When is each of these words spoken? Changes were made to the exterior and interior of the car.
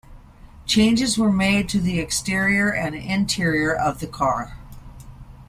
Changes 0.65 1.15
were 1.15 1.31
made 1.31 1.69
to 1.69 1.79
the 1.79 1.99
exterior 1.99 2.73
and 2.73 2.95
interior 2.95 3.71
of 3.71 3.99
the 3.99 4.07
car. 4.07 4.57